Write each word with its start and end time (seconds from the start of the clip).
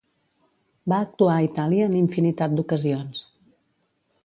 Va 0.93 1.01
actuar 1.07 1.35
a 1.35 1.43
Itàlia 1.49 1.91
en 1.91 1.95
infinitat 2.01 2.57
d'ocasions. 2.57 3.25